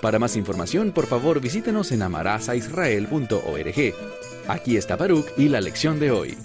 [0.00, 3.94] Para más información, por favor visítenos en amarazaisrael.org.
[4.46, 6.36] Aquí está Baruch y la lección de hoy.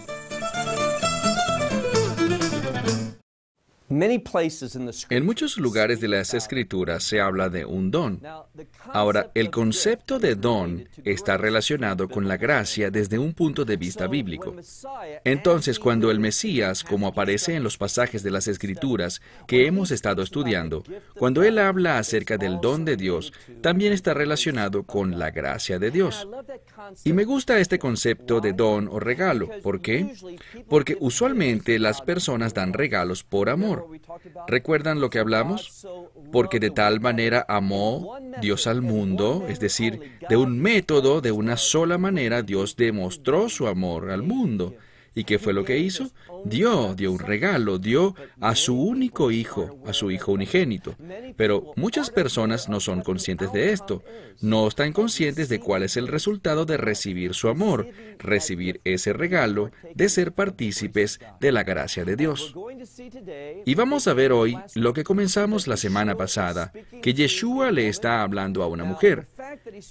[5.10, 8.22] En muchos lugares de las escrituras se habla de un don.
[8.92, 14.08] Ahora, el concepto de don está relacionado con la gracia desde un punto de vista
[14.08, 14.56] bíblico.
[15.24, 20.22] Entonces, cuando el Mesías, como aparece en los pasajes de las escrituras que hemos estado
[20.22, 20.84] estudiando,
[21.18, 25.92] cuando él habla acerca del don de Dios, también está relacionado con la gracia de
[25.92, 26.28] Dios.
[27.04, 29.50] Y me gusta este concepto de don o regalo.
[29.62, 30.14] ¿Por qué?
[30.68, 33.83] Porque usualmente las personas dan regalos por amor.
[34.48, 35.88] ¿Recuerdan lo que hablamos?
[36.32, 41.58] Porque de tal manera amó Dios al mundo, es decir, de un método, de una
[41.58, 44.76] sola manera, Dios demostró su amor al mundo.
[45.16, 46.12] ¿Y qué fue lo que hizo?
[46.46, 50.96] Dio, dio un regalo, dio a su único hijo, a su hijo unigénito.
[51.38, 54.04] Pero muchas personas no son conscientes de esto,
[54.42, 57.88] no están conscientes de cuál es el resultado de recibir su amor,
[58.20, 62.54] recibir ese regalo, de ser partícipes de la gracia de Dios.
[63.66, 68.22] Y vamos a ver hoy lo que comenzamos la semana pasada, que Yeshua le está
[68.22, 69.28] hablando a una mujer.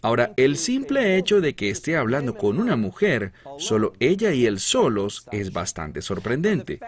[0.03, 4.61] Ahora, el simple hecho de que esté hablando con una mujer, solo ella y él
[4.61, 6.81] solos, es bastante sorprendente.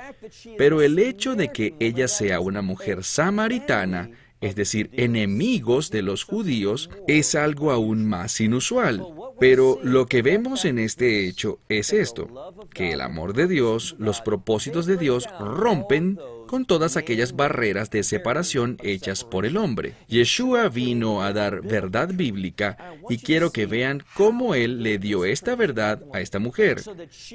[0.58, 6.24] Pero el hecho de que ella sea una mujer samaritana, es decir, enemigos de los
[6.24, 9.02] judíos, es algo aún más inusual.
[9.40, 14.20] Pero lo que vemos en este hecho es esto, que el amor de Dios, los
[14.20, 19.94] propósitos de Dios rompen con todas aquellas barreras de separación hechas por el hombre.
[20.08, 22.76] Yeshua vino a dar verdad bíblica
[23.08, 26.82] y quiero que vean cómo Él le dio esta verdad a esta mujer,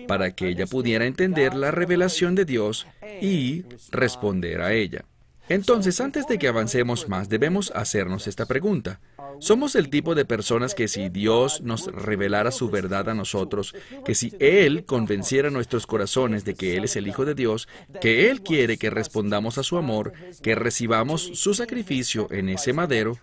[0.08, 2.88] para que ella pudiera entender la revelación de Dios
[3.22, 5.06] y responder a ella.
[5.50, 9.00] Entonces, antes de que avancemos más, debemos hacernos esta pregunta.
[9.40, 13.74] Somos el tipo de personas que si Dios nos revelara su verdad a nosotros,
[14.06, 17.68] que si Él convenciera nuestros corazones de que Él es el Hijo de Dios,
[18.00, 23.18] que Él quiere que respondamos a su amor, que recibamos su sacrificio en ese madero,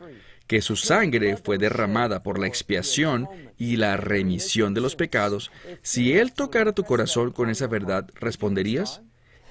[0.49, 3.29] que su sangre fue derramada por la expiación
[3.59, 5.51] y la remisión de los pecados,
[5.83, 9.03] si Él tocara tu corazón con esa verdad, ¿responderías?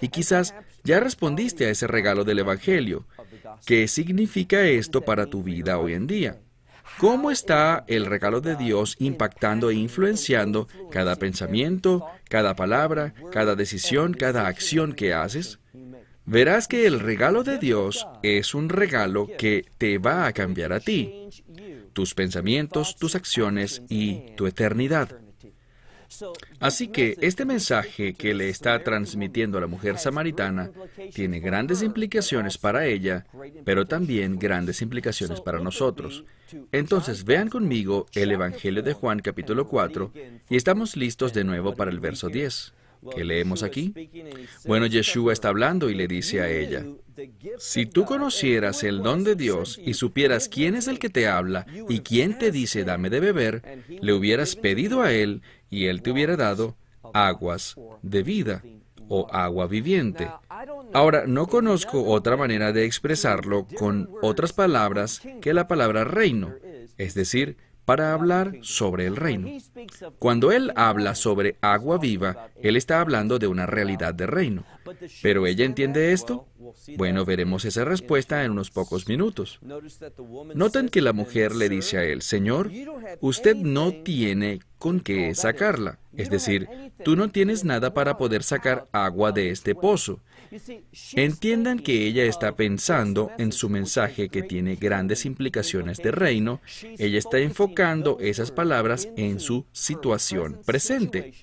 [0.06, 3.08] Y quizás ya respondiste a ese regalo del Evangelio.
[3.66, 6.38] ¿Qué significa esto para tu vida hoy en día?
[7.00, 14.14] ¿Cómo está el regalo de Dios impactando e influenciando cada pensamiento, cada palabra, cada decisión,
[14.14, 15.58] cada acción que haces?
[16.24, 20.82] Verás que el regalo de Dios es un regalo que te va a cambiar a
[20.82, 21.30] ti,
[21.94, 25.25] tus pensamientos, tus acciones y tu eternidad.
[26.60, 30.72] Así que este mensaje que le está transmitiendo a la mujer samaritana
[31.14, 33.26] tiene grandes implicaciones para ella,
[33.64, 36.24] pero también grandes implicaciones para nosotros.
[36.72, 40.12] Entonces vean conmigo el Evangelio de Juan capítulo 4
[40.50, 42.74] y estamos listos de nuevo para el verso 10.
[43.14, 43.94] ¿Qué leemos aquí?
[44.66, 46.86] Bueno, Yeshua está hablando y le dice a ella,
[47.58, 51.66] si tú conocieras el don de Dios y supieras quién es el que te habla
[51.90, 56.12] y quién te dice dame de beber, le hubieras pedido a él y él te
[56.12, 56.76] hubiera dado
[57.14, 58.64] aguas de vida
[59.08, 60.30] o agua viviente.
[60.94, 66.54] Ahora, no conozco otra manera de expresarlo con otras palabras que la palabra reino,
[66.98, 69.48] es decir, para hablar sobre el reino.
[70.20, 74.66] Cuando él habla sobre agua viva, él está hablando de una realidad de reino.
[75.22, 76.48] ¿Pero ella entiende esto?
[76.98, 79.60] Bueno, veremos esa respuesta en unos pocos minutos.
[80.54, 82.72] Noten que la mujer le dice a él, Señor,
[83.22, 86.00] usted no tiene con qué sacarla.
[86.16, 86.68] Es decir,
[87.04, 90.22] tú no tienes nada para poder sacar agua de este pozo.
[91.14, 96.62] Entiendan que ella está pensando en su mensaje que tiene grandes implicaciones de reino.
[96.98, 101.34] Ella está enfocando esas palabras en su situación presente,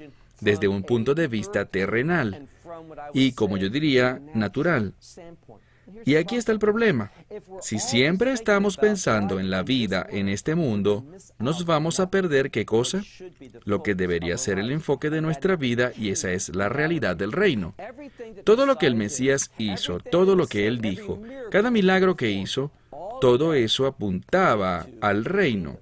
[0.40, 2.48] desde un punto de vista terrenal
[3.12, 4.94] y, como yo diría, natural.
[6.04, 7.12] Y aquí está el problema.
[7.60, 11.06] Si siempre estamos pensando en la vida en este mundo,
[11.38, 13.02] nos vamos a perder qué cosa?
[13.64, 17.32] Lo que debería ser el enfoque de nuestra vida y esa es la realidad del
[17.32, 17.74] reino.
[18.44, 22.70] Todo lo que el Mesías hizo, todo lo que él dijo, cada milagro que hizo,
[23.20, 25.78] todo eso apuntaba al reino.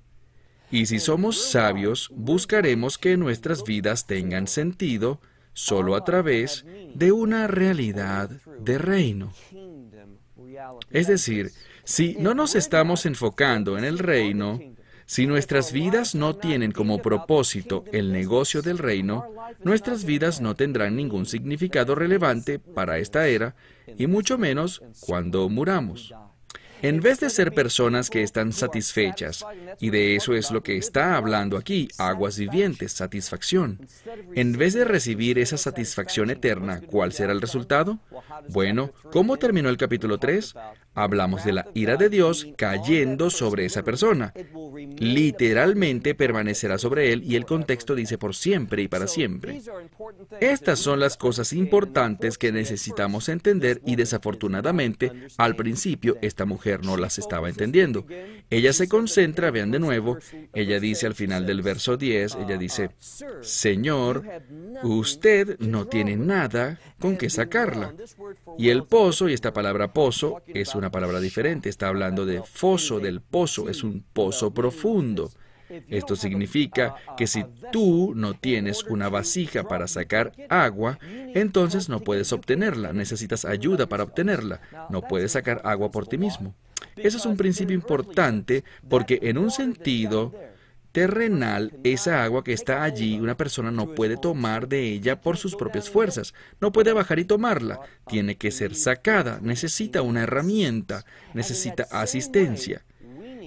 [0.70, 5.20] Y si somos sabios, buscaremos que nuestras vidas tengan sentido
[5.52, 6.64] solo a través
[6.94, 8.30] de una realidad
[8.60, 9.32] de reino.
[10.90, 11.50] Es decir,
[11.84, 14.60] si no nos estamos enfocando en el reino,
[15.06, 19.26] si nuestras vidas no tienen como propósito el negocio del reino,
[19.64, 23.56] nuestras vidas no tendrán ningún significado relevante para esta era,
[23.98, 26.14] y mucho menos cuando muramos.
[26.82, 29.44] En vez de ser personas que están satisfechas,
[29.80, 33.86] y de eso es lo que está hablando aquí, aguas vivientes, satisfacción,
[34.34, 37.98] en vez de recibir esa satisfacción eterna, ¿cuál será el resultado?
[38.48, 40.54] Bueno, ¿cómo terminó el capítulo 3?
[41.00, 44.34] Hablamos de la ira de Dios cayendo sobre esa persona.
[44.98, 49.62] Literalmente permanecerá sobre él y el contexto dice por siempre y para siempre.
[50.40, 56.98] Estas son las cosas importantes que necesitamos entender y desafortunadamente al principio esta mujer no
[56.98, 58.06] las estaba entendiendo.
[58.50, 60.18] Ella se concentra, vean de nuevo,
[60.52, 62.90] ella dice al final del verso 10, ella dice,
[63.40, 64.24] Señor,
[64.82, 67.94] usted no tiene nada con qué sacarla.
[68.58, 73.00] Y el pozo, y esta palabra pozo es una palabra diferente, está hablando de foso,
[73.00, 75.30] del pozo, es un pozo profundo.
[75.88, 80.98] Esto significa que si tú no tienes una vasija para sacar agua,
[81.34, 84.60] entonces no puedes obtenerla, necesitas ayuda para obtenerla,
[84.90, 86.54] no puedes sacar agua por ti mismo.
[86.96, 90.34] Eso es un principio importante porque en un sentido
[90.92, 95.56] terrenal, esa agua que está allí, una persona no puede tomar de ella por sus
[95.56, 101.04] propias fuerzas, no puede bajar y tomarla, tiene que ser sacada, necesita una herramienta,
[101.34, 102.84] necesita asistencia.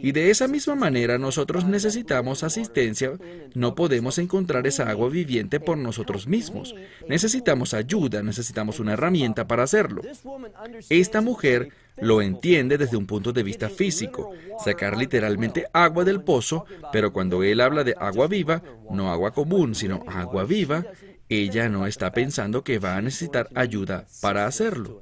[0.04, 3.14] Y de esa misma manera nosotros necesitamos asistencia,
[3.54, 6.76] no podemos encontrar esa agua viviente por nosotros mismos.
[7.08, 10.02] Necesitamos ayuda, necesitamos una herramienta para hacerlo.
[10.90, 16.66] Esta mujer lo entiende desde un punto de vista físico, sacar literalmente agua del pozo,
[16.92, 18.62] pero cuando él habla de agua viva,
[18.92, 20.84] no agua común, sino agua viva,
[21.30, 25.00] ella no está pensando que va a necesitar ayuda para hacerlo.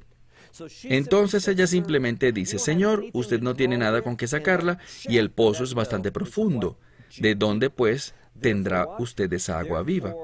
[0.84, 5.64] Entonces ella simplemente dice, Señor, usted no tiene nada con qué sacarla y el pozo
[5.64, 6.78] es bastante profundo.
[7.18, 10.14] ¿De dónde pues tendrá usted esa agua viva?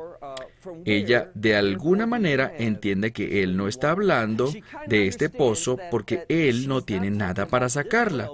[0.84, 4.52] Ella de alguna manera entiende que él no está hablando
[4.86, 8.30] de este pozo porque él no tiene nada para sacarla,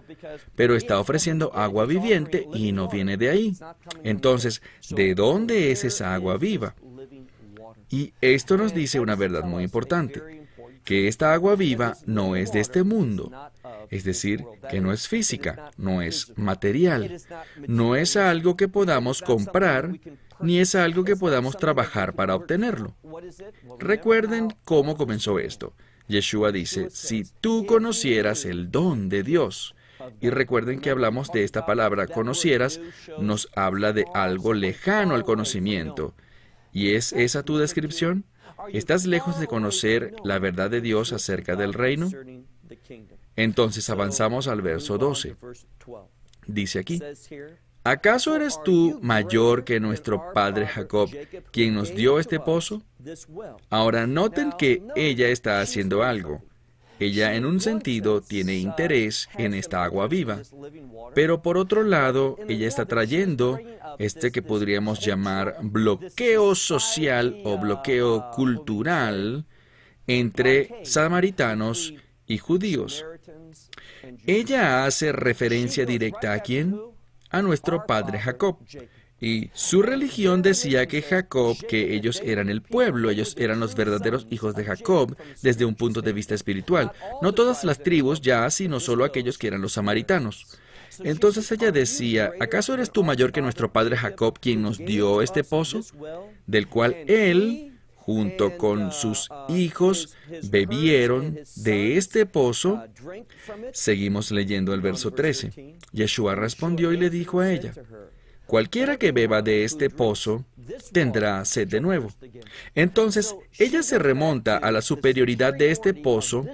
[0.54, 3.56] pero está ofreciendo agua viviente y no viene de ahí.
[4.02, 6.74] Entonces, ¿de dónde es esa agua viva?
[7.90, 10.43] Y esto nos dice una verdad muy importante
[10.84, 13.30] que esta agua viva no es de este mundo,
[13.90, 17.20] es decir, que no es física, no es material,
[17.66, 19.98] no es algo que podamos comprar,
[20.40, 22.94] ni es algo que podamos trabajar para obtenerlo.
[23.78, 25.72] Recuerden cómo comenzó esto.
[26.06, 29.74] Yeshua dice, si tú conocieras el don de Dios,
[30.20, 32.80] y recuerden que hablamos de esta palabra conocieras,
[33.18, 36.14] nos habla de algo lejano al conocimiento.
[36.72, 38.24] ¿Y es esa tu descripción?
[38.72, 42.10] ¿Estás lejos de conocer la verdad de Dios acerca del reino?
[43.36, 45.36] Entonces avanzamos al verso 12.
[46.46, 47.00] Dice aquí,
[47.82, 51.10] ¿acaso eres tú mayor que nuestro padre Jacob,
[51.50, 52.82] quien nos dio este pozo?
[53.70, 56.42] Ahora noten que ella está haciendo algo.
[57.04, 60.40] Ella en un sentido tiene interés en esta agua viva,
[61.14, 63.58] pero por otro lado ella está trayendo
[63.98, 69.44] este que podríamos llamar bloqueo social o bloqueo cultural
[70.06, 71.92] entre samaritanos
[72.26, 73.04] y judíos.
[74.26, 76.80] Ella hace referencia directa a quién?
[77.28, 78.56] A nuestro padre Jacob.
[79.24, 84.26] Y su religión decía que Jacob, que ellos eran el pueblo, ellos eran los verdaderos
[84.28, 86.92] hijos de Jacob desde un punto de vista espiritual.
[87.22, 90.58] No todas las tribus ya, sino solo aquellos que eran los samaritanos.
[91.02, 95.42] Entonces ella decía, ¿acaso eres tú mayor que nuestro padre Jacob quien nos dio este
[95.42, 95.80] pozo?
[96.46, 100.14] Del cual él, junto con sus hijos,
[100.50, 102.84] bebieron de este pozo.
[103.72, 105.76] Seguimos leyendo el verso 13.
[105.92, 107.72] Yeshua respondió y le dijo a ella,
[108.46, 110.44] Cualquiera que beba de este pozo
[110.92, 112.12] tendrá sed de nuevo.
[112.74, 116.46] Entonces, ella se remonta a la superioridad de este pozo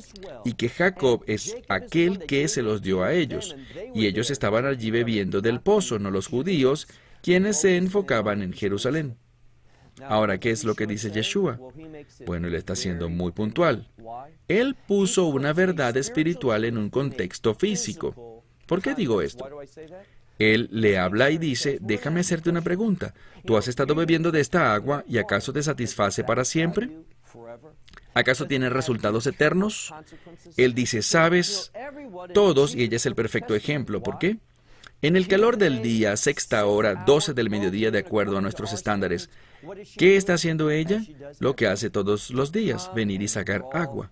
[0.44, 3.56] y que Jacob es aquel que se los dio a ellos.
[3.94, 6.86] Y ellos estaban allí bebiendo del pozo, no los judíos,
[7.22, 9.16] quienes se enfocaban en Jerusalén.
[10.02, 11.58] Ahora, ¿qué es lo que dice Yeshua?
[12.24, 13.88] Bueno, él está siendo muy puntual.
[14.48, 18.44] Él puso una verdad espiritual en un contexto físico.
[18.66, 19.44] ¿Por qué digo esto?
[20.40, 23.12] Él le habla y dice, déjame hacerte una pregunta.
[23.44, 26.90] ¿Tú has estado bebiendo de esta agua y acaso te satisface para siempre?
[28.14, 29.92] ¿Acaso tiene resultados eternos?
[30.56, 31.70] Él dice, sabes,
[32.32, 34.02] todos, y ella es el perfecto ejemplo.
[34.02, 34.38] ¿Por qué?
[35.02, 39.28] En el calor del día, sexta hora, 12 del mediodía, de acuerdo a nuestros estándares,
[39.98, 41.02] ¿qué está haciendo ella?
[41.38, 44.10] Lo que hace todos los días, venir y sacar agua.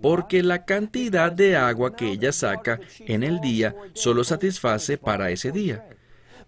[0.00, 5.52] Porque la cantidad de agua que ella saca en el día solo satisface para ese
[5.52, 5.88] día.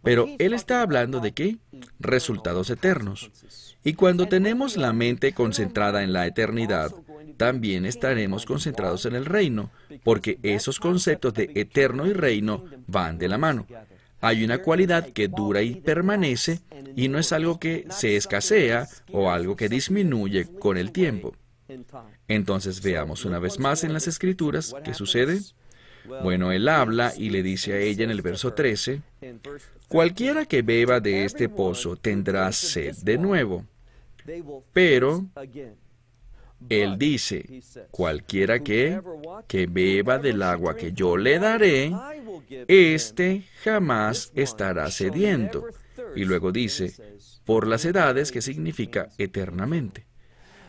[0.03, 1.59] Pero él está hablando de qué?
[1.99, 3.31] Resultados eternos.
[3.85, 6.93] Y cuando tenemos la mente concentrada en la eternidad,
[7.37, 9.71] también estaremos concentrados en el reino,
[10.05, 13.67] porque esos conceptos de eterno y reino van de la mano.
[14.21, 16.61] Hay una cualidad que dura y permanece
[16.95, 21.35] y no es algo que se escasea o algo que disminuye con el tiempo.
[22.31, 25.41] Entonces veamos una vez más en las escrituras qué sucede.
[26.23, 29.03] Bueno, él habla y le dice a ella en el verso 13,
[29.89, 33.67] cualquiera que beba de este pozo tendrá sed de nuevo,
[34.73, 35.27] pero
[36.69, 39.01] él dice, cualquiera que,
[39.49, 41.93] que beba del agua que yo le daré,
[42.69, 45.67] éste jamás estará sediento.
[46.15, 46.95] Y luego dice,
[47.45, 50.10] por las edades, que significa eternamente.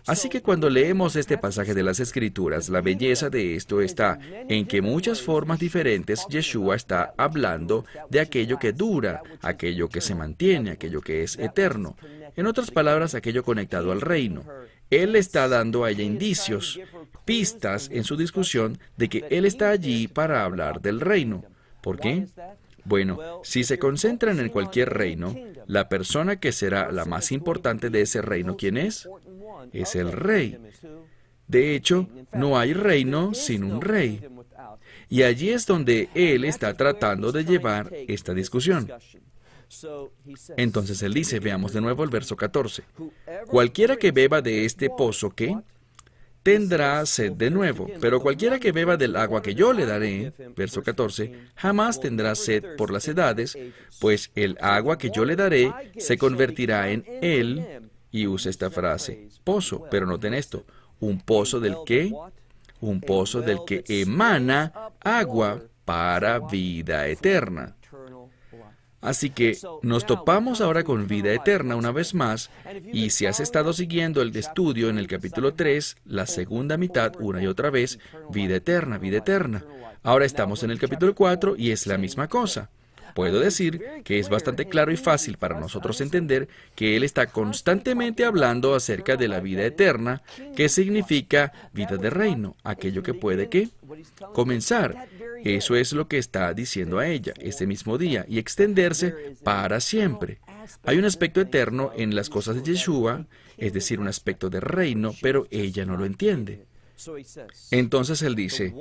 [0.07, 4.65] Así que cuando leemos este pasaje de las Escrituras, la belleza de esto está en
[4.65, 10.71] que muchas formas diferentes Yeshua está hablando de aquello que dura, aquello que se mantiene,
[10.71, 11.95] aquello que es eterno.
[12.35, 14.43] En otras palabras, aquello conectado al reino.
[14.89, 16.79] Él está dando a ella indicios,
[17.23, 21.45] pistas en su discusión de que Él está allí para hablar del reino.
[21.81, 22.27] ¿Por qué?
[22.83, 25.35] Bueno, si se concentran en cualquier reino,
[25.67, 29.07] la persona que será la más importante de ese reino, ¿quién es?
[29.73, 30.57] Es el rey.
[31.47, 34.21] De hecho, no hay reino sin un rey.
[35.09, 38.89] Y allí es donde él está tratando de llevar esta discusión.
[40.57, 42.83] Entonces él dice, veamos de nuevo el verso 14,
[43.47, 45.57] cualquiera que beba de este pozo que
[46.43, 50.81] tendrá sed de nuevo, pero cualquiera que beba del agua que yo le daré, verso
[50.81, 53.57] 14, jamás tendrá sed por las edades,
[53.99, 59.29] pues el agua que yo le daré se convertirá en él y usa esta frase,
[59.43, 60.65] pozo, pero noten esto,
[60.99, 62.13] un pozo del que,
[62.79, 67.75] un pozo del que emana agua para vida eterna.
[69.01, 72.51] Así que nos topamos ahora con vida eterna una vez más,
[72.93, 77.41] y si has estado siguiendo el estudio en el capítulo 3, la segunda mitad, una
[77.41, 77.97] y otra vez,
[78.29, 79.65] vida eterna, vida eterna.
[80.03, 82.69] Ahora estamos en el capítulo 4 y es la misma cosa.
[83.15, 88.25] Puedo decir que es bastante claro y fácil para nosotros entender que Él está constantemente
[88.25, 90.21] hablando acerca de la vida eterna,
[90.55, 93.69] que significa vida de reino, aquello que puede que
[94.33, 95.07] comenzar.
[95.43, 100.39] Eso es lo que está diciendo a ella ese mismo día y extenderse para siempre.
[100.83, 103.25] Hay un aspecto eterno en las cosas de Yeshua,
[103.57, 106.65] es decir, un aspecto de reino, pero ella no lo entiende.
[107.71, 108.73] Entonces él dice,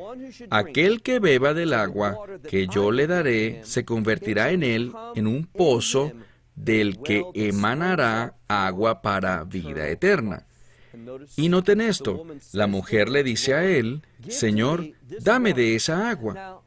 [0.51, 5.45] aquel que beba del agua que yo le daré se convertirá en él en un
[5.47, 6.13] pozo
[6.55, 10.47] del que emanará agua para vida eterna.
[11.37, 14.87] Y noten esto, la mujer le dice a él, Señor,
[15.21, 16.60] dame de esa agua.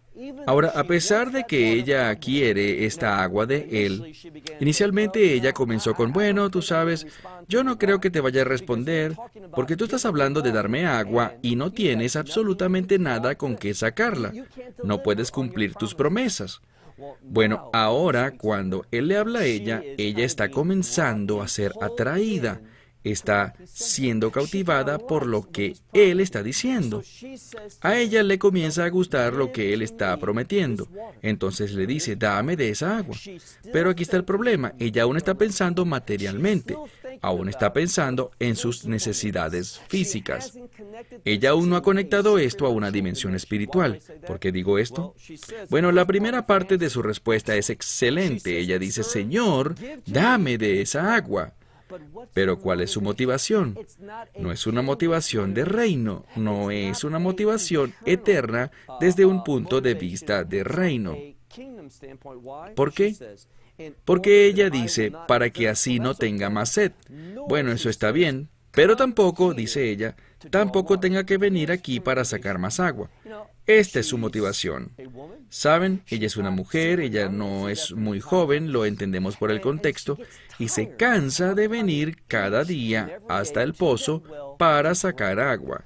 [0.45, 4.15] Ahora, a pesar de que ella quiere esta agua de él,
[4.59, 7.07] inicialmente ella comenzó con, bueno, tú sabes,
[7.47, 9.15] yo no creo que te vaya a responder,
[9.55, 14.33] porque tú estás hablando de darme agua y no tienes absolutamente nada con qué sacarla.
[14.83, 16.61] No puedes cumplir tus promesas.
[17.23, 22.61] Bueno, ahora cuando él le habla a ella, ella está comenzando a ser atraída
[23.03, 27.03] está siendo cautivada por lo que él está diciendo.
[27.81, 30.87] A ella le comienza a gustar lo que él está prometiendo.
[31.21, 33.17] Entonces le dice, dame de esa agua.
[33.71, 34.73] Pero aquí está el problema.
[34.79, 36.75] Ella aún está pensando materialmente.
[37.21, 40.57] Aún está pensando en sus necesidades físicas.
[41.25, 43.99] Ella aún no ha conectado esto a una dimensión espiritual.
[44.25, 45.15] ¿Por qué digo esto?
[45.69, 48.57] Bueno, la primera parte de su respuesta es excelente.
[48.59, 51.53] Ella dice, Señor, dame de esa agua.
[52.33, 53.77] Pero ¿cuál es su motivación?
[54.37, 59.93] No es una motivación de reino, no es una motivación eterna desde un punto de
[59.93, 61.15] vista de reino.
[62.75, 63.15] ¿Por qué?
[64.05, 66.91] Porque ella dice, para que así no tenga más sed.
[67.47, 70.15] Bueno, eso está bien, pero tampoco, dice ella,
[70.49, 73.09] tampoco tenga que venir aquí para sacar más agua.
[73.65, 74.91] Esta es su motivación.
[75.49, 80.17] Saben, ella es una mujer, ella no es muy joven, lo entendemos por el contexto,
[80.59, 84.23] y se cansa de venir cada día hasta el pozo
[84.59, 85.85] para sacar agua.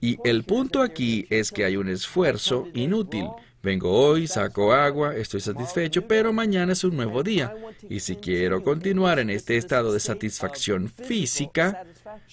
[0.00, 3.26] Y el punto aquí es que hay un esfuerzo inútil.
[3.62, 7.54] Vengo hoy, saco agua, estoy satisfecho, pero mañana es un nuevo día.
[7.88, 11.84] Y si quiero continuar en este estado de satisfacción física,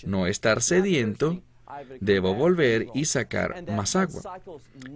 [0.06, 1.42] no estar sediento,
[2.00, 4.40] Debo volver y sacar más agua.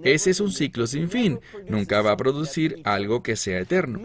[0.04, 1.40] Ese es un ciclo sin fin.
[1.68, 4.00] Nunca va a producir algo que sea eterno.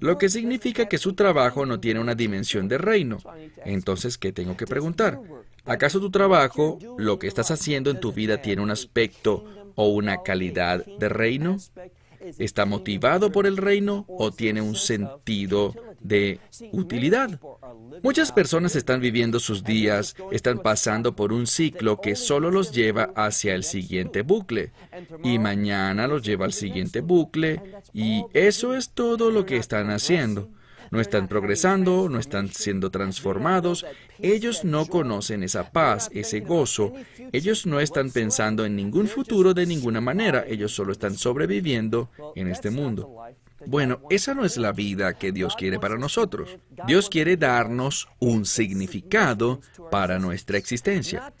[0.00, 3.18] Lo que significa que su trabajo no tiene una dimensión de reino.
[3.64, 5.20] Entonces, ¿qué tengo que preguntar?
[5.64, 10.22] ¿Acaso tu trabajo, lo que estás haciendo en tu vida, tiene un aspecto o una
[10.22, 11.58] calidad de reino?
[12.38, 16.40] ¿Está motivado por el reino o tiene un sentido de
[16.72, 17.40] utilidad?
[18.02, 23.12] Muchas personas están viviendo sus días, están pasando por un ciclo que solo los lleva
[23.14, 24.72] hacia el siguiente bucle
[25.22, 30.48] y mañana los lleva al siguiente bucle y eso es todo lo que están haciendo
[30.90, 33.86] no están progresando, no están siendo transformados,
[34.18, 36.92] ellos no conocen esa paz, ese gozo,
[37.32, 42.48] ellos no están pensando en ningún futuro de ninguna manera, ellos solo están sobreviviendo en
[42.48, 43.16] este mundo.
[43.66, 46.58] Bueno, esa no es la vida que Dios quiere para nosotros.
[46.86, 51.32] Dios quiere darnos un significado para nuestra existencia.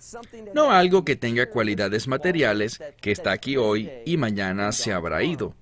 [0.54, 5.54] No algo que tenga cualidades materiales, que está aquí hoy y mañana se habrá ido.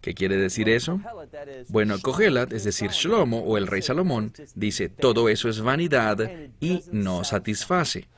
[0.00, 1.00] ¿Qué quiere decir eso?
[1.68, 6.30] Bueno, Kohelat, es decir, Shlomo o el rey Salomón, dice, todo eso es vanidad
[6.60, 8.08] y no satisface.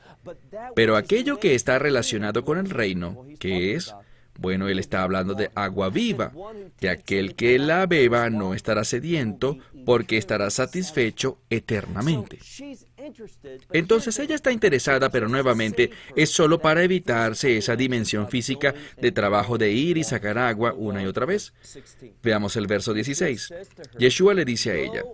[0.75, 3.95] Pero aquello que está relacionado con el reino, que es
[4.39, 6.33] bueno, él está hablando de agua viva,
[6.81, 12.39] de aquel que la beba no estará sediento porque estará satisfecho eternamente.
[13.73, 19.59] Entonces ella está interesada, pero nuevamente es solo para evitarse esa dimensión física de trabajo
[19.59, 21.53] de ir y sacar agua una y otra vez.
[22.23, 23.55] Veamos el verso 16.
[23.99, 25.05] Yeshua le dice a ella,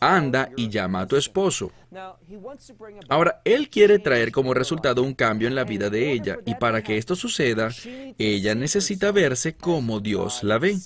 [0.00, 1.72] anda y llama a tu esposo.
[3.08, 6.82] Ahora, él quiere traer como resultado un cambio en la vida de ella, y para
[6.82, 7.70] que esto suceda,
[8.18, 10.76] ella necesita verse como Dios la ve.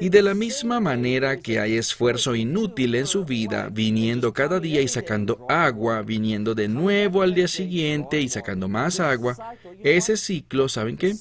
[0.00, 4.80] Y de la misma manera que hay esfuerzo inútil en su vida, viniendo cada día
[4.80, 9.36] y sacando agua, viniendo de nuevo al día siguiente y sacando más agua,
[9.82, 11.14] ese ciclo, ¿saben qué?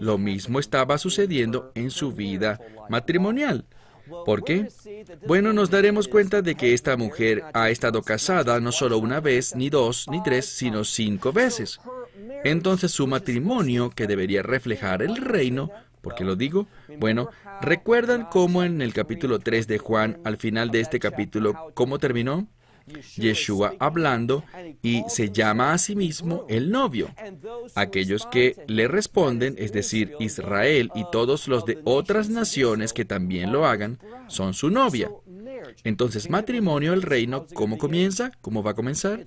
[0.00, 3.64] Lo mismo estaba sucediendo en su vida matrimonial.
[4.26, 4.68] ¿Por qué?
[5.26, 9.56] Bueno, nos daremos cuenta de que esta mujer ha estado casada no solo una vez,
[9.56, 11.80] ni dos, ni tres, sino cinco veces.
[12.44, 15.70] Entonces su matrimonio, que debería reflejar el reino,
[16.04, 16.68] ¿Por qué lo digo?
[16.98, 17.30] Bueno,
[17.62, 22.46] ¿recuerdan cómo en el capítulo 3 de Juan, al final de este capítulo, cómo terminó?
[23.16, 24.44] Yeshua hablando
[24.82, 27.08] y se llama a sí mismo el novio.
[27.74, 33.52] Aquellos que le responden, es decir, Israel y todos los de otras naciones que también
[33.52, 35.10] lo hagan, son su novia.
[35.82, 38.32] Entonces, matrimonio, el reino, ¿cómo comienza?
[38.42, 39.24] ¿Cómo va a comenzar?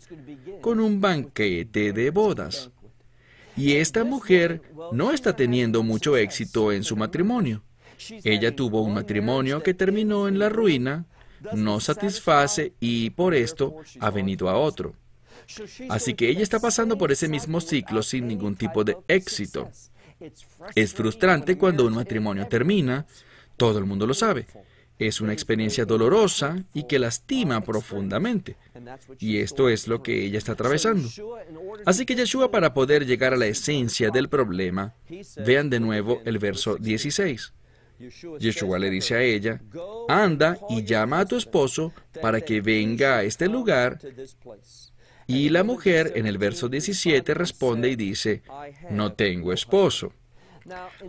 [0.62, 2.70] Con un banquete de bodas.
[3.58, 7.64] Y esta mujer no está teniendo mucho éxito en su matrimonio.
[8.24, 11.06] Ella tuvo un matrimonio que terminó en la ruina,
[11.54, 14.94] no satisface y por esto ha venido a otro.
[15.90, 19.72] Así que ella está pasando por ese mismo ciclo sin ningún tipo de éxito.
[20.76, 23.06] Es frustrante cuando un matrimonio termina,
[23.56, 24.46] todo el mundo lo sabe.
[25.00, 28.58] Es una experiencia dolorosa y que lastima profundamente.
[29.20, 31.08] Y esto es lo que ella está atravesando.
[31.86, 34.96] Así que Yeshua, para poder llegar a la esencia del problema,
[35.46, 37.54] vean de nuevo el verso 16.
[38.40, 39.62] Yeshua le dice a ella,
[40.08, 44.00] anda y llama a tu esposo para que venga a este lugar.
[45.28, 48.44] Y la mujer en el verso 17 responde y dice,
[48.90, 50.14] no tengo esposo.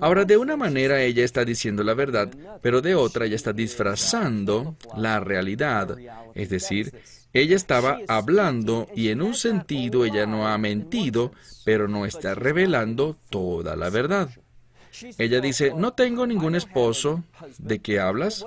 [0.00, 2.30] Ahora, de una manera ella está diciendo la verdad,
[2.62, 5.96] pero de otra ella está disfrazando la realidad.
[6.34, 6.92] Es decir,
[7.32, 11.32] ella estaba hablando y en un sentido ella no ha mentido,
[11.64, 14.30] pero no está revelando toda la verdad.
[15.18, 17.24] Ella dice, no tengo ningún esposo.
[17.58, 18.44] ¿De qué hablas?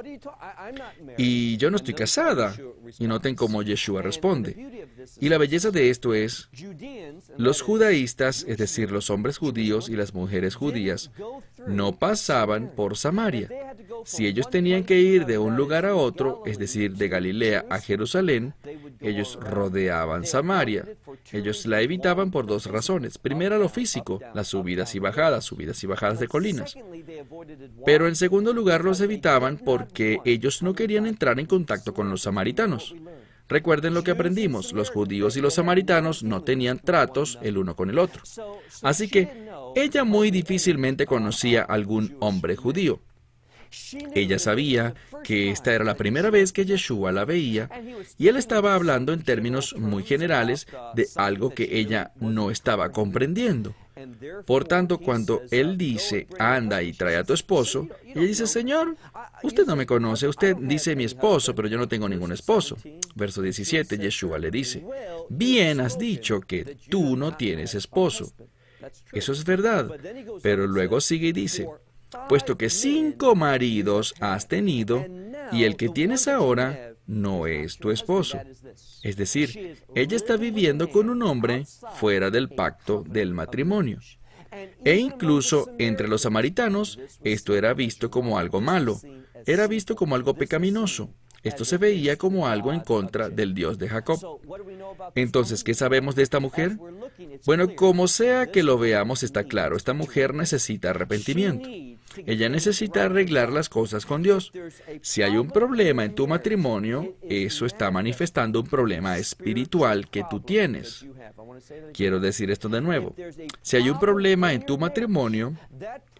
[1.18, 2.56] Y yo no estoy casada.
[3.00, 4.88] Y noten cómo Yeshua responde.
[5.20, 6.50] Y la belleza de esto es,
[7.38, 11.12] los judaístas, es decir, los hombres judíos y las mujeres judías,
[11.68, 13.50] no pasaban por Samaria.
[14.06, 17.80] Si ellos tenían que ir de un lugar a otro, es decir, de Galilea a
[17.80, 18.54] Jerusalén,
[19.00, 20.88] ellos rodeaban Samaria.
[21.32, 23.18] Ellos la evitaban por dos razones.
[23.18, 26.28] Primera, lo físico, las subidas y bajadas, subidas y bajadas de
[27.86, 32.22] Pero en segundo lugar, los evitaban porque ellos no querían entrar en contacto con los
[32.22, 32.96] samaritanos.
[33.52, 37.90] Recuerden lo que aprendimos, los judíos y los samaritanos no tenían tratos el uno con
[37.90, 38.24] el otro.
[38.82, 43.02] Así que ella muy difícilmente conocía a algún hombre judío.
[44.14, 47.70] Ella sabía que esta era la primera vez que Yeshua la veía
[48.18, 53.76] y él estaba hablando en términos muy generales de algo que ella no estaba comprendiendo.
[54.46, 58.96] Por tanto, cuando él dice, anda y trae a tu esposo, ella dice, Señor,
[59.44, 62.78] usted no me conoce, usted dice mi esposo, pero yo no tengo ningún esposo.
[63.16, 64.84] Verso 17, Yeshua le dice,
[65.30, 68.32] bien has dicho que tú no tienes esposo.
[69.12, 69.90] Eso es verdad,
[70.42, 71.68] pero luego sigue y dice,
[72.28, 75.06] puesto que cinco maridos has tenido,
[75.52, 78.40] y el que tienes ahora no es tu esposo.
[79.04, 84.00] Es decir, ella está viviendo con un hombre fuera del pacto del matrimonio.
[84.84, 89.00] E incluso entre los samaritanos esto era visto como algo malo,
[89.46, 91.10] era visto como algo pecaminoso.
[91.44, 94.20] Esto se veía como algo en contra del Dios de Jacob.
[95.16, 96.78] Entonces, ¿qué sabemos de esta mujer?
[97.46, 101.68] Bueno, como sea que lo veamos, está claro, esta mujer necesita arrepentimiento.
[102.26, 104.52] Ella necesita arreglar las cosas con Dios.
[105.02, 110.40] Si hay un problema en tu matrimonio, eso está manifestando un problema espiritual que tú
[110.40, 111.06] tienes.
[111.94, 113.16] Quiero decir esto de nuevo.
[113.62, 115.54] Si hay un problema en tu matrimonio,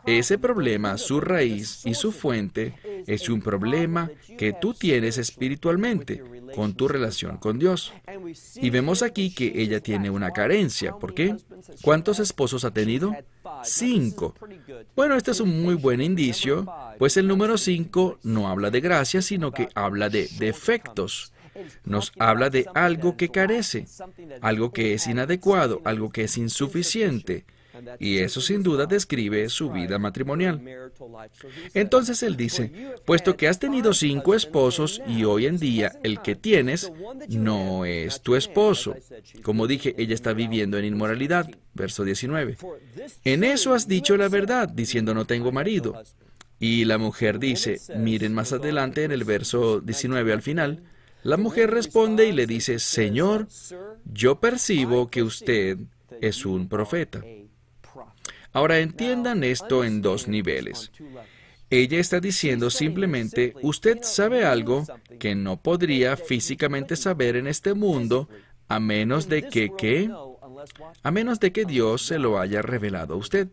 [0.06, 2.74] ese problema, su raíz y su fuente,
[3.08, 6.24] es un problema que tú tienes espiritualmente
[6.56, 7.94] con tu relación con Dios.
[8.56, 10.94] Y vemos aquí que ella tiene una carencia.
[10.94, 11.36] ¿Por qué?
[11.82, 13.16] ¿Cuántos esposos ha tenido?
[13.64, 14.36] Cinco.
[14.96, 16.66] Bueno, este es un muy buen indicio,
[16.98, 21.34] pues el número cinco no habla de gracia, sino que habla de defectos.
[21.84, 23.86] Nos habla de algo que carece,
[24.42, 27.46] algo que es inadecuado, algo que es insuficiente.
[28.00, 30.62] Y eso sin duda describe su vida matrimonial.
[31.74, 32.72] Entonces él dice,
[33.06, 36.92] puesto que has tenido cinco esposos y hoy en día el que tienes
[37.30, 38.96] no es tu esposo.
[39.44, 41.50] Como dije, ella está viviendo en inmoralidad.
[41.74, 42.58] Verso 19.
[43.24, 46.02] En eso has dicho la verdad, diciendo no tengo marido.
[46.60, 50.84] Y la mujer dice, miren más adelante en el verso 19 al final,
[51.24, 53.48] la mujer responde y le dice, Señor,
[54.06, 55.78] yo percibo que usted
[56.22, 57.24] es un profeta.
[58.54, 60.92] Ahora entiendan esto en dos niveles.
[61.70, 64.86] Ella está diciendo simplemente, usted sabe algo
[65.20, 68.28] que no podría físicamente saber en este mundo
[68.68, 70.12] a menos de que, ¿qué?
[71.02, 73.48] A menos de que Dios se lo haya revelado a usted.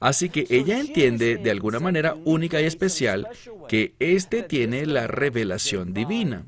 [0.00, 3.28] Así que ella entiende de alguna manera única y especial
[3.68, 6.46] que éste tiene la revelación divina.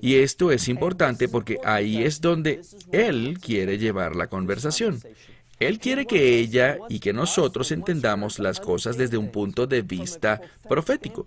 [0.00, 2.60] Y esto es importante porque ahí es donde
[2.92, 5.00] Él quiere llevar la conversación.
[5.58, 10.40] Él quiere que ella y que nosotros entendamos las cosas desde un punto de vista
[10.68, 11.26] profético.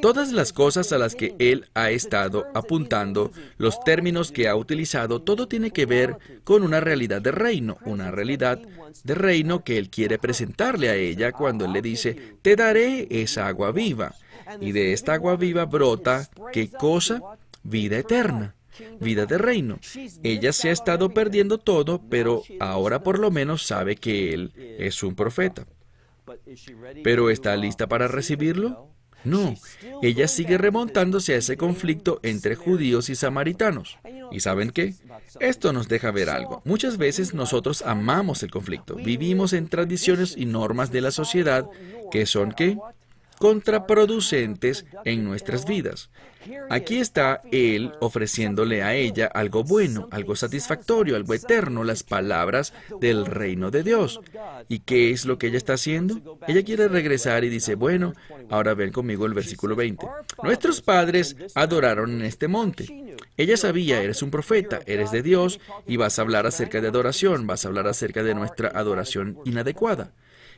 [0.00, 5.22] Todas las cosas a las que Él ha estado apuntando, los términos que ha utilizado,
[5.22, 8.60] todo tiene que ver con una realidad de reino, una realidad
[9.02, 13.46] de reino que Él quiere presentarle a ella cuando Él le dice, te daré esa
[13.46, 14.14] agua viva.
[14.60, 17.20] Y de esta agua viva brota, ¿qué cosa?
[17.62, 18.54] Vida eterna
[19.00, 19.78] vida de reino.
[20.22, 25.02] Ella se ha estado perdiendo todo, pero ahora por lo menos sabe que él es
[25.02, 25.66] un profeta.
[27.02, 28.88] ¿Pero está lista para recibirlo?
[29.24, 29.54] No,
[30.02, 33.98] ella sigue remontándose a ese conflicto entre judíos y samaritanos.
[34.30, 34.94] ¿Y saben qué?
[35.40, 36.60] Esto nos deja ver algo.
[36.66, 38.96] Muchas veces nosotros amamos el conflicto.
[38.96, 41.66] Vivimos en tradiciones y normas de la sociedad
[42.10, 42.76] que son qué?
[43.38, 46.10] Contraproducentes en nuestras vidas.
[46.68, 53.26] Aquí está Él ofreciéndole a ella algo bueno, algo satisfactorio, algo eterno, las palabras del
[53.26, 54.20] reino de Dios.
[54.68, 56.38] ¿Y qué es lo que ella está haciendo?
[56.46, 58.14] Ella quiere regresar y dice, bueno,
[58.50, 60.06] ahora ven conmigo el versículo 20.
[60.42, 63.16] Nuestros padres adoraron en este monte.
[63.36, 67.46] Ella sabía, eres un profeta, eres de Dios y vas a hablar acerca de adoración,
[67.46, 70.12] vas a hablar acerca de nuestra adoración inadecuada.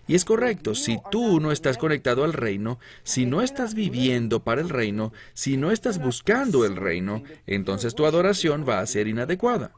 [0.09, 4.61] Y es correcto, si tú no estás conectado al reino, si no estás viviendo para
[4.61, 9.73] el reino, si no estás buscando el reino, entonces tu adoración va a ser inadecuada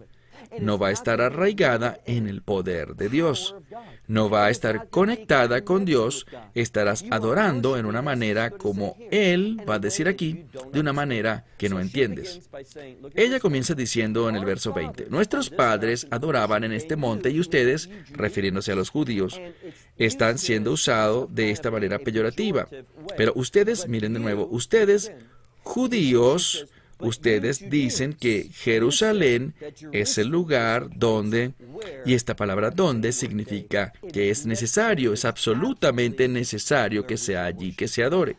[0.61, 3.55] no va a estar arraigada en el poder de Dios.
[4.07, 9.75] No va a estar conectada con Dios, estarás adorando en una manera como Él va
[9.75, 12.49] a decir aquí, de una manera que no entiendes.
[13.15, 17.91] Ella comienza diciendo en el verso 20, nuestros padres adoraban en este monte y ustedes,
[18.13, 19.41] refiriéndose a los judíos,
[19.97, 22.69] están siendo usados de esta manera peyorativa.
[23.17, 25.13] Pero ustedes, miren de nuevo, ustedes,
[25.63, 26.67] judíos,
[27.01, 29.55] Ustedes dicen que Jerusalén
[29.93, 31.53] es el lugar donde,
[32.05, 37.89] y esta palabra donde significa que es necesario, es absolutamente necesario que sea allí que
[37.89, 38.37] se adore.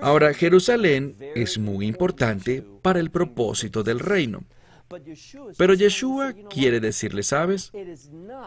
[0.00, 4.44] Ahora, Jerusalén es muy importante para el propósito del reino.
[5.56, 7.72] Pero Yeshua quiere decirle, ¿sabes?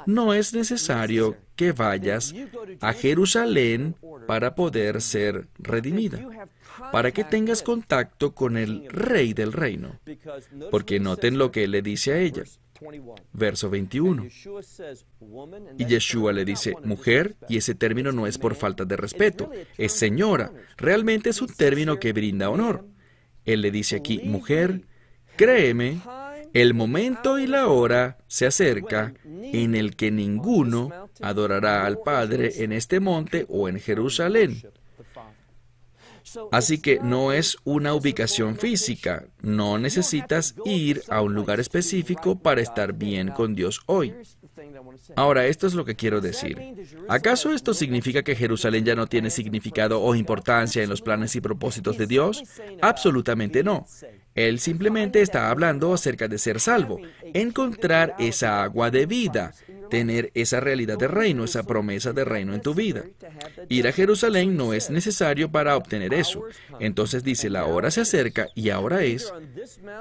[0.06, 2.36] No es necesario que vayas
[2.82, 3.95] a Jerusalén
[4.28, 6.19] para poder ser redimida,
[6.91, 10.00] para que tengas contacto con el rey del reino.
[10.71, 12.43] Porque noten lo que le dice a ella.
[13.34, 14.28] Verso 21.
[15.78, 19.93] Y Yeshua le dice, mujer, y ese término no es por falta de respeto, es
[19.93, 20.52] señora.
[20.78, 22.86] Realmente es un término que brinda honor.
[23.45, 24.82] Él le dice aquí, mujer,
[25.38, 26.02] créeme,
[26.54, 30.89] el momento y la hora se acerca en el que ninguno
[31.21, 34.62] adorará al Padre en este monte o en Jerusalén.
[36.52, 42.62] Así que no es una ubicación física, no necesitas ir a un lugar específico para
[42.62, 44.14] estar bien con Dios hoy.
[45.16, 46.60] Ahora, esto es lo que quiero decir.
[47.08, 51.42] ¿Acaso esto significa que Jerusalén ya no tiene significado o importancia en los planes y
[51.42, 52.44] propósitos de Dios?
[52.82, 53.86] Absolutamente no.
[54.34, 57.00] Él simplemente está hablando acerca de ser salvo,
[57.34, 59.54] encontrar esa agua de vida,
[59.89, 63.04] tener esa realidad de reino, esa promesa de reino en tu vida.
[63.69, 66.43] Ir a Jerusalén no es necesario para obtener eso.
[66.80, 69.32] Entonces dice, la hora se acerca y ahora es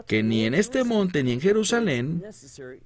[0.07, 2.25] que ni en este monte ni en Jerusalén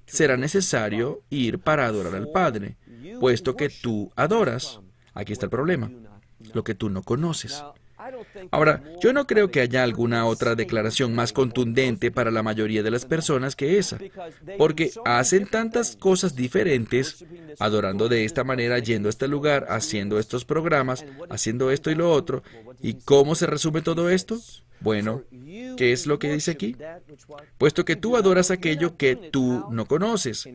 [0.05, 2.77] será necesario ir para adorar al Padre,
[3.19, 4.79] puesto que tú adoras.
[5.13, 5.91] Aquí está el problema,
[6.53, 7.63] lo que tú no conoces.
[8.51, 12.91] Ahora, yo no creo que haya alguna otra declaración más contundente para la mayoría de
[12.91, 13.97] las personas que esa,
[14.57, 17.25] porque hacen tantas cosas diferentes,
[17.59, 22.11] adorando de esta manera, yendo a este lugar, haciendo estos programas, haciendo esto y lo
[22.11, 22.43] otro.
[22.81, 24.39] ¿Y cómo se resume todo esto?
[24.81, 25.23] Bueno,
[25.77, 26.75] ¿qué es lo que dice aquí?
[27.57, 30.47] Puesto que tú adoras aquello que tú no conoces.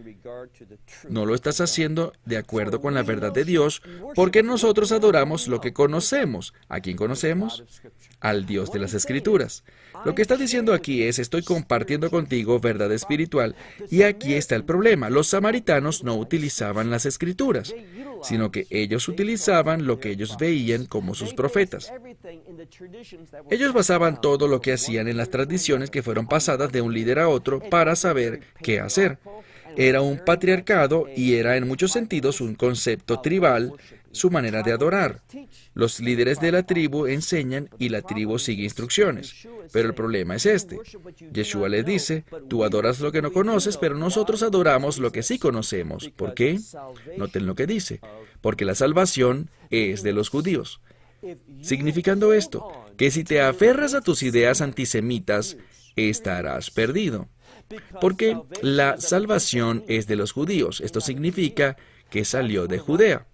[1.09, 3.83] No lo estás haciendo de acuerdo con la verdad de Dios,
[4.15, 6.55] porque nosotros adoramos lo que conocemos.
[6.69, 7.65] ¿A quién conocemos?
[8.25, 9.65] Al Dios de las Escrituras.
[10.07, 13.55] Lo que está diciendo aquí es, estoy compartiendo contigo verdad espiritual,
[13.91, 15.11] y aquí está el problema.
[15.11, 17.75] Los samaritanos no utilizaban las Escrituras,
[18.23, 21.93] sino que ellos utilizaban lo que ellos veían como sus profetas.
[23.51, 27.19] Ellos basaban todo lo que hacían en las tradiciones que fueron pasadas de un líder
[27.19, 29.19] a otro para saber qué hacer.
[29.77, 33.75] Era un patriarcado y era en muchos sentidos un concepto tribal,
[34.15, 35.23] su manera de adorar.
[35.75, 39.47] Los líderes de la tribu enseñan y la tribu sigue instrucciones.
[39.73, 40.79] Pero el problema es este.
[41.33, 45.39] Yeshua les dice, tú adoras lo que no conoces, pero nosotros adoramos lo que sí
[45.39, 46.11] conocemos.
[46.11, 46.59] ¿Por qué?
[47.17, 48.01] Noten lo que dice.
[48.41, 50.81] Porque la salvación es de los judíos.
[51.63, 55.57] Significando esto, que si te aferras a tus ideas antisemitas,
[55.97, 57.29] estarás perdido.
[58.01, 60.81] Porque la salvación es de los judíos.
[60.81, 61.77] Esto significa
[62.11, 63.27] que salió de Judea.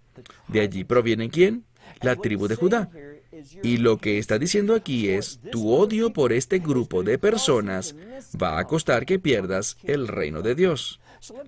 [0.49, 1.65] ¿De allí proviene quién?
[2.03, 2.91] La tribu de Judá.
[3.63, 7.95] Y lo que está diciendo aquí es, tu odio por este grupo de personas
[8.41, 11.01] va a costar que pierdas el reino de Dios.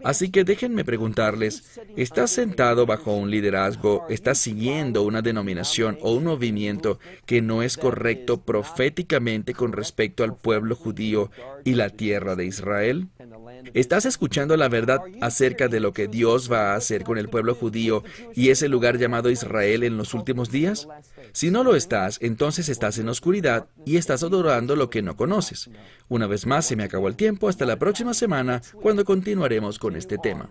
[0.05, 6.25] Así que déjenme preguntarles, ¿estás sentado bajo un liderazgo, estás siguiendo una denominación o un
[6.25, 11.31] movimiento que no es correcto proféticamente con respecto al pueblo judío
[11.65, 13.09] y la tierra de Israel?
[13.75, 17.55] ¿Estás escuchando la verdad acerca de lo que Dios va a hacer con el pueblo
[17.55, 20.89] judío y ese lugar llamado Israel en los últimos días?
[21.33, 25.71] Si no lo estás, entonces estás en oscuridad y estás adorando lo que no conoces.
[26.09, 27.49] Una vez más, se me acabó el tiempo.
[27.49, 30.51] Hasta la próxima semana, cuando continuaremos con este tema.